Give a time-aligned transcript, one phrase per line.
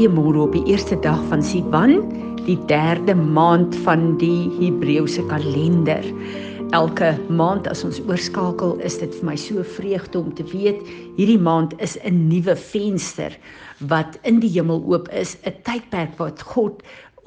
[0.00, 1.98] Goeiemôre op die eerste dag van Sivan,
[2.46, 6.06] die derde maand van die Hebreëse kalender.
[6.72, 10.80] Elke maand as ons oorskakel, is dit vir my so vreugde om te weet
[11.18, 13.36] hierdie maand is 'n nuwe venster
[13.92, 16.80] wat in die hemel oop is, 'n tydperk wat God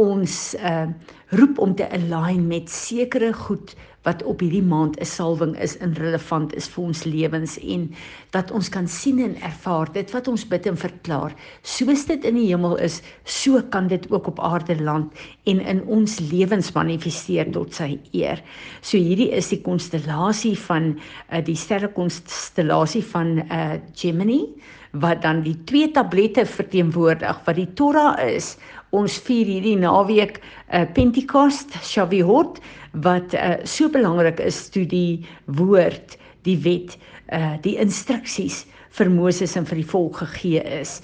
[0.03, 0.87] ons uh
[1.33, 3.71] roep om te align met sekere goed
[4.03, 7.87] wat op hierdie maand 'n salwing is en relevant is vir ons lewens en
[8.35, 12.35] dat ons kan sien en ervaar dit wat ons bid en verklaar soos dit in
[12.35, 15.11] die hemel is so kan dit ook op aarde land
[15.45, 18.43] en in ons lewens manifesteer tot sy eer.
[18.81, 20.99] So hierdie is die konstellasie van
[21.31, 24.53] uh, die sterrekonstellasie van uh Gemini
[24.91, 28.57] wat dan die twee tablette verteenwoordig wat die Torah is
[28.93, 32.59] ons vier hierdie naweek uh, Pentekost, Shavuot
[33.05, 35.25] wat uh, so belangrik is toe die
[35.57, 36.97] woord, die wet,
[37.33, 40.99] uh, die instruksies vir Moses en vir die volk gegee is.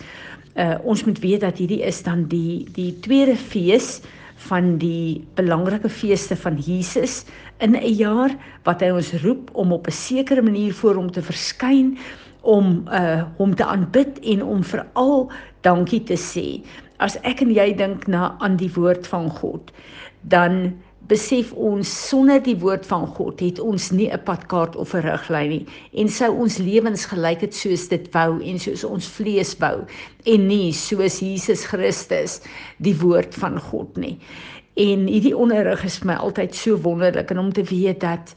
[0.60, 4.00] Uh, ons moet weet dat hierdie is dan die die tweede fees
[4.48, 7.26] van die belangrike feeste van Jesus
[7.60, 8.32] in 'n jaar
[8.64, 11.98] wat hy ons roep om op 'n sekere manier voor hom te verskyn
[12.42, 16.64] om uh hom te aanbid en om veral dankie te sê
[17.00, 19.72] as ek en jy dink na aan die woord van God,
[20.22, 20.73] dan
[21.09, 25.50] besef ons sonder die woord van God het ons nie 'n padkaart of 'n riglyn
[25.50, 25.66] nie
[26.02, 29.86] en sou ons lewens gelyk het soos dit wou en soos ons vlees wou
[30.25, 32.42] en nie soos Jesus Christus
[32.77, 34.20] die woord van God nie.
[34.80, 38.32] En hierdie onderrig is vir my altyd so wonderlik en om te weet dat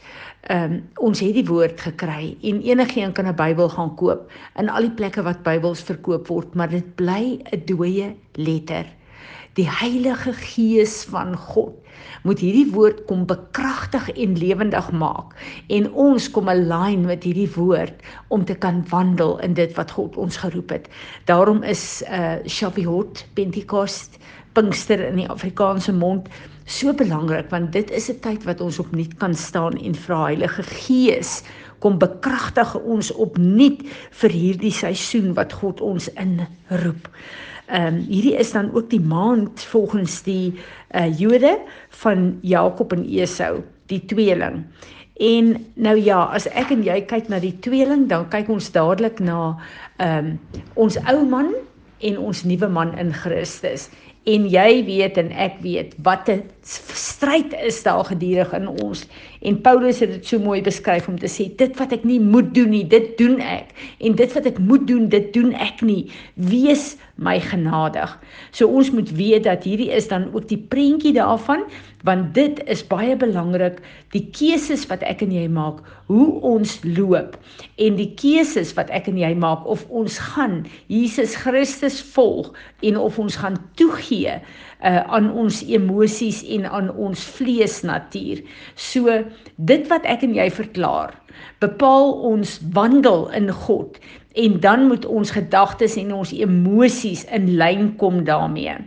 [0.50, 4.68] ehm um, ons het die woord gekry en enigiemand kan 'n Bybel gaan koop in
[4.68, 8.86] al die plekke wat Bybels verkoop word, maar dit bly 'n dooie letter.
[9.54, 11.78] Die Heilige Gees van God
[12.22, 15.34] moet hierdie woord kom bekragtig en lewendig maak
[15.68, 17.94] en ons kom align met hierdie woord
[18.28, 20.88] om te kan wandel in dit wat God ons geroep het.
[21.24, 24.18] Daarom is uh Shavuot, Pentekost,
[24.52, 26.28] Pinkster in die Afrikaanse mond
[26.64, 30.62] so belangrik want dit is 'n tyd wat ons opnuut kan staan en vra Heilige
[30.62, 31.42] Gees
[31.82, 33.82] kom bekragtig ons opnuut
[34.22, 37.08] vir hierdie seisoen wat God ons inroep.
[37.72, 40.54] Ehm um, hierdie is dan ook die maand volgens die
[40.94, 41.58] uh, Jode
[42.02, 44.64] van Jakob en Esau, die tweeling.
[45.22, 49.20] En nou ja, as ek en jy kyk na die tweeling, dan kyk ons dadelik
[49.20, 49.56] na
[49.98, 50.38] ehm um,
[50.74, 51.54] ons ou man
[52.02, 53.88] en ons nuwe man in Christus
[54.24, 59.06] en jy weet en ek weet wat 'n stryd is daar gedurig in ons
[59.42, 62.52] en Paulus het dit so mooi beskryf om te sê dit wat ek nie moet
[62.56, 63.72] doen nie dit doen ek.
[64.00, 66.10] En dit wat ek moet doen dit doen ek nie.
[66.34, 66.92] Wees
[67.22, 68.10] my genadig.
[68.56, 71.66] So ons moet weet dat hierdie is dan ook die prentjie daarvan
[72.02, 73.78] want dit is baie belangrik.
[74.10, 77.38] Die keuses wat ek en jy maak hoe ons loop
[77.80, 82.50] en die keuses wat ek en jy maak of ons gaan Jesus Christus volg
[82.82, 84.40] en of ons gaan toegee
[84.82, 88.42] uh, aan ons emosies en aan ons vleesnatuur
[88.74, 89.18] so
[89.56, 91.14] dit wat ek en jy verklaar
[91.64, 93.98] bepaal ons wandel in God
[94.42, 98.78] en dan moet ons gedagtes en ons emosies in lyn kom daarmee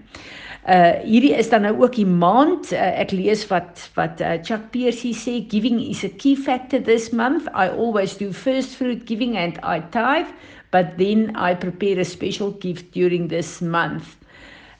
[0.65, 2.71] Uh hierdie is dan nou ook die maand.
[2.73, 7.11] Uh, ek lees wat wat uh, Chuck Piercy sê giving is a key factor this
[7.13, 7.45] month.
[7.53, 10.33] I always do first fruit giving and I tithe,
[10.73, 14.17] but then I prepare a special gift during this month.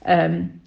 [0.10, 0.65] Um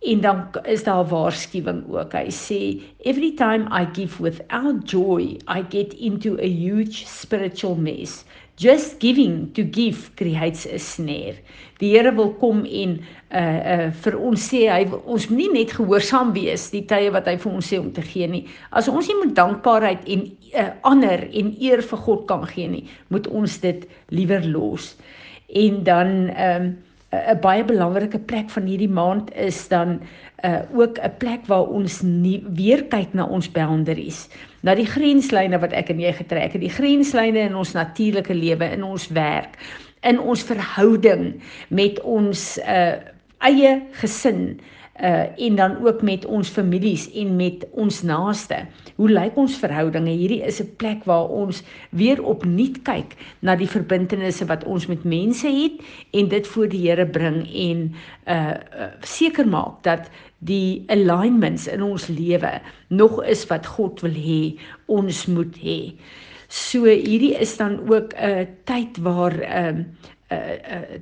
[0.00, 2.12] en dan is daar waarskuwing ook.
[2.12, 2.60] Hy sê
[3.04, 8.24] every time I give without joy, I get into a huge spiritual mess.
[8.58, 11.38] Just giving to give creates a snare.
[11.78, 12.96] Die Here wil kom en
[13.30, 17.30] uh uh vir ons sê hy ons moet nie net gehoorsaam wees die tye wat
[17.30, 18.46] hy vir ons sê om te gee nie.
[18.70, 22.84] As ons nie met dankbaarheid en uh ander en eer vir God kan gee nie,
[23.14, 24.96] moet ons dit liewer los.
[25.54, 26.76] En dan ehm um,
[27.12, 30.00] 'n baie belangrike plek van hierdie maand is dan
[30.44, 34.28] uh ook 'n plek waar ons nie weer kyk na ons boundaries,
[34.60, 38.64] na die grenslyne wat ek en jy getrek het, die grenslyne in ons natuurlike lewe,
[38.64, 39.56] in ons werk,
[40.02, 42.96] in ons verhouding met ons uh
[43.38, 44.60] eie gesin,
[45.02, 48.56] uh en dan ook met ons families en met ons naaste.
[48.96, 50.10] Hoe lyk ons verhoudinge?
[50.10, 55.04] Hierdie is 'n plek waar ons weer opnuut kyk na die verbintenisse wat ons met
[55.04, 57.94] mense het en dit voor die Here bring en
[58.26, 58.54] uh
[59.00, 64.58] seker uh, maak dat die alignments in ons lewe nog is wat God wil hê
[64.86, 65.94] ons moet hê.
[66.48, 69.84] So hierdie is dan ook 'n uh, tyd waar ehm
[70.30, 71.00] uh, uh, uh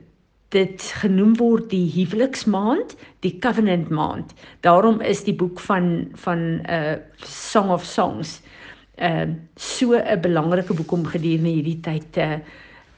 [0.54, 4.34] dit genoem word die huweliksmaand, die covenant maand.
[4.60, 8.40] Daarom is die boek van van 'n uh, Song of Songs
[8.98, 9.26] uh
[9.56, 12.40] so 'n belangrike boek om gedurende hierdie tyd te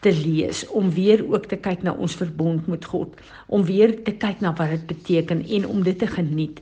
[0.01, 3.17] te lees, om weer ook te kyk na ons verbond met God,
[3.47, 6.61] om weer te kyk na wat dit beteken en om dit te geniet.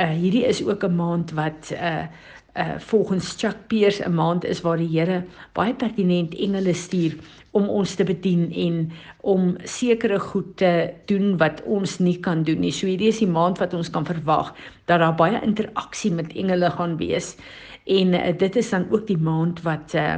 [0.00, 2.08] Uh hierdie is ook 'n maand wat uh
[2.56, 7.14] uh volgens Chuck Pierce 'n maand is waar die Here baie pertinent engele stuur
[7.50, 12.60] om ons te bedien en om sekere goed te doen wat ons nie kan doen
[12.60, 12.72] nie.
[12.72, 14.54] So hierdie is die maand wat ons kan verwag
[14.86, 17.36] dat daar baie interaksie met engele gaan wees.
[17.84, 20.16] En uh, dit is dan ook die maand wat uh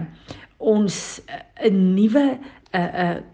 [0.63, 1.21] ons
[1.59, 2.39] 'n uh, nuwe 'n
[2.77, 3.32] uh, 'n uh,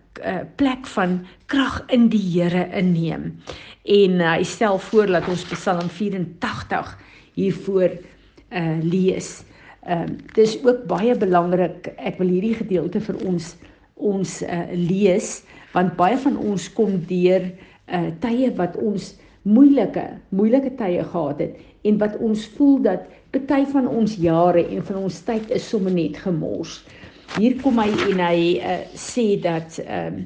[0.56, 3.30] plek van krag in die Here inneem.
[3.88, 6.98] En uh, hy stel voor dat ons Psalm 84
[7.38, 7.94] hiervoor
[8.48, 9.42] uh lees.
[9.86, 11.92] Ehm uh, dis ook baie belangrik.
[11.96, 13.54] Ek wil hierdie gedeelte vir ons
[13.94, 15.42] ons uh lees
[15.72, 17.44] want baie van ons kom deur
[17.92, 19.14] uh tye wat ons
[19.48, 24.84] moeilike moeilike tye gehad het en wat ons voel dat party van ons jare en
[24.84, 26.80] van ons tyd is sommer net gemors.
[27.36, 30.24] Hier kom hy en hy uh, sê dat ehm um,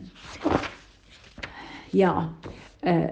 [1.92, 2.14] ja,
[2.86, 3.10] uh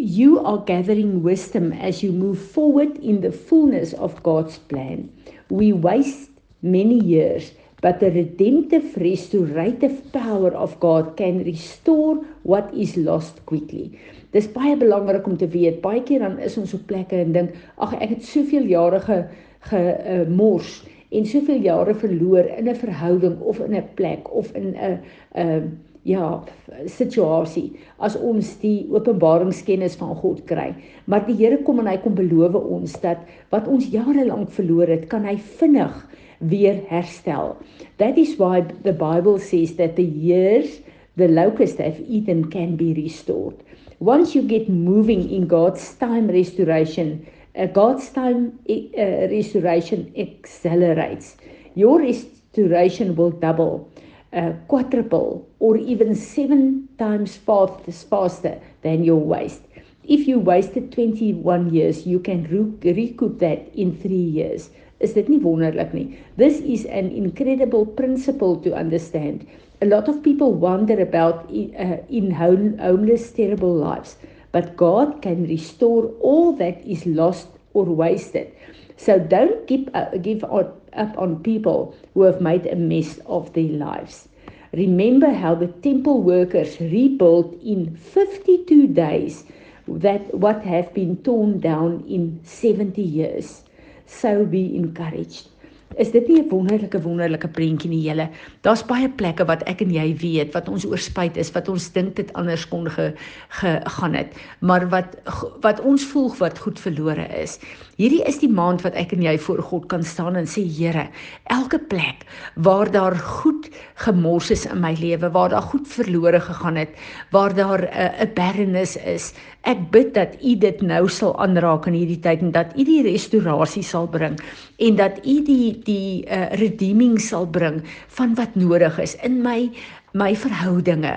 [0.00, 5.10] you are gathering wisdom as you move forward in the fullness of God's plan.
[5.50, 6.30] We waste
[6.62, 7.52] many years,
[7.82, 13.98] but the redemptive, restorative power of God can restore what is lost quickly.
[14.32, 15.82] Dis baie belangrik om te weet.
[15.82, 19.22] Baie keer dan is ons op plekke en dink, ag ek het soveel jare ge
[19.68, 24.74] gemors uh, en soveel jare verloor in 'n verhouding of in 'n plek of in
[24.74, 24.98] 'n
[25.34, 25.62] 'n uh,
[26.02, 26.42] ja,
[26.88, 30.70] situasie as ons die openbaringskennis van God kry.
[31.04, 33.18] Maar die Here kom en hy kom beloof ons dat
[33.52, 35.92] wat ons jare lank verloor het, kan hy vinnig
[36.40, 37.56] weer herstel.
[37.98, 40.80] That is why the Bible says that the years
[41.16, 43.56] the locust have eaten can be restored.
[44.00, 47.26] Once you get moving in God's time restoration,
[47.56, 51.36] uh, God's time uh, restoration accelerates.
[51.74, 53.90] Your restoration will double
[54.32, 59.62] uh, quadruple or even seven times faster than your waste.
[60.04, 64.70] If you wasted 21 years, you can re recoup that in 3 years.
[65.00, 66.18] Is dit nie wonderlik nie?
[66.36, 69.46] This is an incredible principle to understand.
[69.80, 74.16] A lot of people wonder about uh, in home, homeless terrible lives,
[74.52, 78.52] but God can restore all that is lost or wasted.
[78.96, 83.72] So don't give uh, give up on people who have made a mess of their
[83.72, 84.28] lives.
[84.72, 89.44] Remember how the temple workers rebuilt in 52 days
[89.88, 93.64] that what have been torn down in 70 years.
[94.06, 95.48] So be encouraged.
[95.98, 98.28] Is dit nie 'n wonderlike wonderlike prentjie nie julle?
[98.62, 102.14] Daar's baie plekke wat ek en jy weet wat ons oorspruit is, wat ons dink
[102.14, 103.12] dit anders kon ge,
[103.48, 105.18] gegaan het, maar wat
[105.60, 107.58] wat ons voel wat goed verlore is.
[107.96, 111.08] Hierdie is die maand wat ek en jy voor God kan staan en sê Here,
[111.50, 116.76] elke plek waar daar goed gemors is in my lewe, waar daar goed verlore gegaan
[116.76, 116.94] het,
[117.30, 121.86] waar daar 'n uh, 'n barrenness is, ek bid dat U dit nou sal aanraak
[121.86, 124.38] in hierdie tyd en dat U die restaurasie sal bring
[124.78, 127.82] en dat U die die uh, redeeming sal bring
[128.16, 129.70] van wat nodig is in my
[130.12, 131.12] my verhoudinge,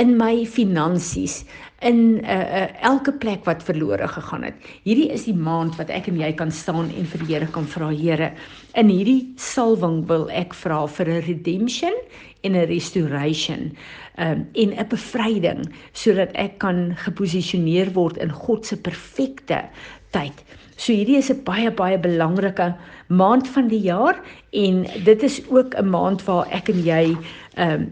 [0.00, 1.42] in my finansies,
[1.84, 4.68] in uh, uh, elke plek wat verlore gegaan het.
[4.86, 7.68] Hierdie is die maand wat ek en jy kan staan en vir die Here kan
[7.68, 8.32] vra, Here,
[8.74, 11.94] in hierdie salwing wil ek vra vir 'n redemption
[12.42, 13.76] en 'n restoration
[14.18, 19.68] um, en 'n bevryding sodat ek kan geposisioneer word in God se perfekte
[20.10, 20.44] tyd.
[20.78, 22.74] So hierdie is 'n baie baie belangrike
[23.08, 24.20] maand van die jaar
[24.50, 27.16] en dit is ook 'n maand waar ek en jy
[27.54, 27.88] ehm um,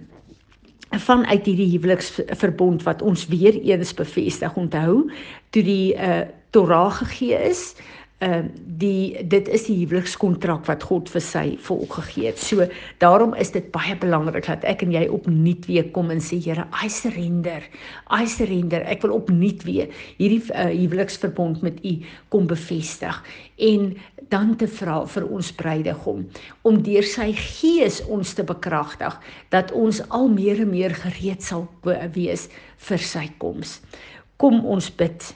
[0.91, 5.11] vanuit hierdie huweliksverbond wat ons weer eens bevestig onthou
[5.51, 7.75] toe die uh, Torah gegee is
[8.25, 12.39] ehm uh, die dit is die huwelikskontrak wat God vir sy volk gegee het.
[12.41, 12.65] So
[13.01, 16.65] daarom is dit baie belangrik dat ek en jy opnuut weer kom en sê Here,
[16.85, 17.65] I surrender.
[18.13, 18.85] I surrender.
[18.89, 21.95] Ek wil opnuut weer hierdie uh, huweliksverbond met U
[22.33, 23.21] kom bevestig
[23.57, 23.95] en
[24.33, 26.25] dan te vra vir ons bruidegom
[26.69, 29.17] om deur sy gees ons te bekragtig
[29.53, 31.69] dat ons al meer en meer gereed sal
[32.17, 32.49] wees
[32.89, 33.81] vir sy koms.
[34.41, 35.35] Kom ons bid.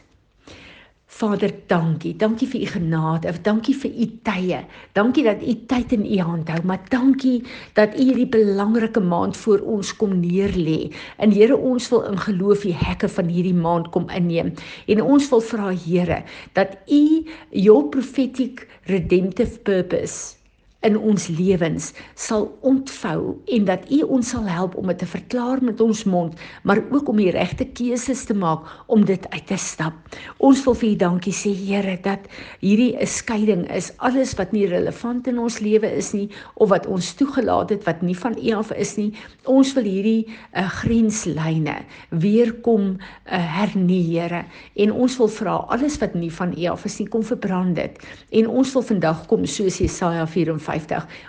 [1.20, 2.14] Vader, dankie.
[2.16, 3.32] Dankie vir u genade.
[3.44, 4.62] Dankie vir u tye.
[4.96, 7.42] Dankie dat u tyd in u hand hou, maar dankie
[7.76, 10.88] dat u hierdie belangrike maand voor ons kom neerlê.
[11.20, 14.54] En Here, ons wil in geloof die hekke van hierdie maand kom inneem.
[14.88, 16.22] En ons wil vra Here
[16.56, 17.04] dat u
[17.50, 20.39] your prophetic redemptive purpose
[20.86, 25.60] in ons lewens sal ontvou en dat U ons sal help om dit te verklaar
[25.64, 29.58] met ons mond, maar ook om die regte keuses te maak om dit uit te
[29.60, 29.96] stap.
[30.38, 32.24] Ons wil vir U dankie sê Here dat
[32.60, 36.86] hierdie 'n skeiding is, alles wat nie relevant in ons lewe is nie of wat
[36.86, 39.12] ons toegelaat het wat nie van U af is nie.
[39.44, 44.44] Ons wil hierdie uh, grenslyne weer kom uh, hernie Here
[44.76, 48.00] en ons wil vra alles wat nie van U af is nie kom verbrand dit.
[48.32, 50.69] En ons wil vandag kom soos Jesaja 54.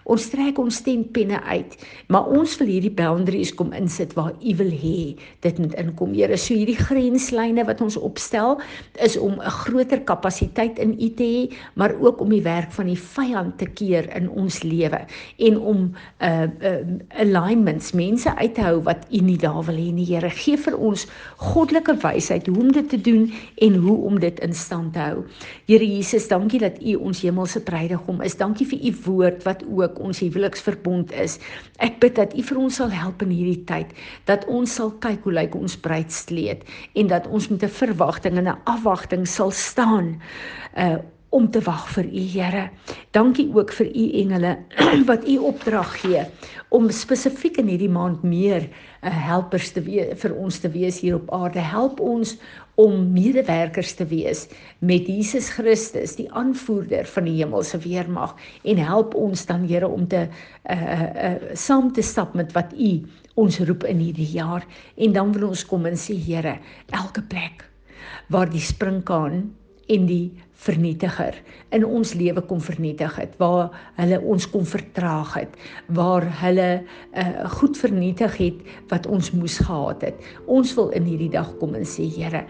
[0.04, 1.76] Ons trek ons tentpenne uit,
[2.08, 6.14] maar ons wil hierdie boundaries kom insit waar U wil hê dit moet inkom.
[6.14, 8.60] Here, so hierdie grenslyne wat ons opstel
[9.02, 12.86] is om 'n groter kapasiteit in U te hê, maar ook om die werk van
[12.86, 15.06] die vyand te keer in ons lewe
[15.38, 16.82] en om uh, uh
[17.22, 20.06] alignments mense uit te hou wat U nie daar wil hê nie.
[20.06, 21.08] Here, gee vir ons
[21.38, 25.24] goddelike wysheid hoe om dit te doen en hoe om dit in stand te hou.
[25.66, 28.36] Here Jesus, dankie dat U ons hemelse bruidegom is.
[28.36, 31.40] Dankie vir U woord wat ook ons huweliksverbond is.
[31.78, 33.94] Ek bid dat U vir ons sal help in hierdie tyd,
[34.26, 36.64] dat ons sal kyk hoe lyk ons bruidskleed
[36.96, 40.22] en dat ons met 'n verwagting en 'n afwagting sal staan.
[40.78, 40.98] Uh
[41.32, 42.64] om te wag vir u Here.
[43.16, 44.56] Dankie ook vir u engele
[45.10, 46.26] wat u opdrag gee
[46.76, 51.16] om spesifiek in hierdie maand meer uh, helpers te wees vir ons te wees hier
[51.18, 51.64] op aarde.
[51.64, 52.36] Help ons
[52.80, 54.46] om medewerkers te wees
[54.80, 58.36] met Jesus Christus, die aanvoerder van die hemelse weermag
[58.68, 62.92] en help ons dan Here om te uh uh saam te stap met wat u
[63.40, 66.58] ons roep in hierdie jaar en dan wil ons kom en sê Here,
[66.92, 67.68] elke plek
[68.32, 69.52] waar die springkaan
[69.92, 70.32] en die
[70.62, 71.38] vernietiger
[71.74, 75.56] in ons lewe kom vernietig het waar hulle ons kom vertraag het
[75.98, 78.60] waar hulle uh, goed vernietig het
[78.92, 80.20] wat ons moes gehad het.
[80.46, 82.44] Ons wil in hierdie dag kom en sê Here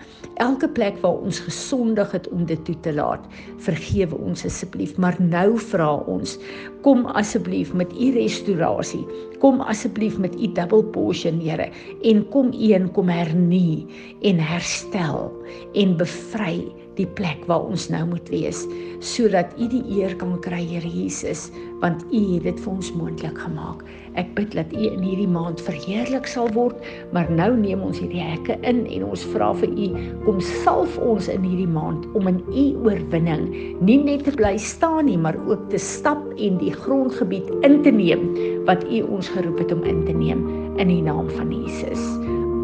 [0.43, 3.24] elke plek waar ons gesondig het om dit toe te laat
[3.63, 4.98] vergewe ons asseblief.
[5.00, 6.36] Maar nou vra ons
[6.83, 9.05] kom asseblief met u restaurasie
[9.41, 11.71] kom asseblief met u double portion Here.
[12.05, 13.88] En kom u en kom hernie
[14.27, 15.31] en herstel
[15.74, 16.67] en bevry
[17.01, 18.63] die plek waar ons nou moet wees
[19.01, 21.50] sodat U die eer kan kry Here Jesus
[21.81, 23.81] want U het dit vir ons moontlik gemaak.
[24.20, 26.77] Ek bid dat U in hierdie maand verheerlik sal word,
[27.15, 29.88] maar nou neem ons hierdie hekke in en ons vra vir U
[30.27, 33.48] kom salf ons in hierdie maand om in U oorwinning
[33.81, 37.96] nie net te bly staan nie, maar ook te stap en die grondgebied in te
[37.96, 38.29] neem
[38.70, 40.46] wat U ons geroep het om in te neem
[40.77, 42.05] in die naam van Jesus.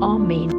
[0.05, 0.56] Amen.